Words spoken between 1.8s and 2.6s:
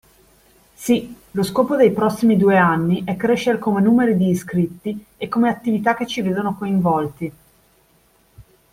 prossimi due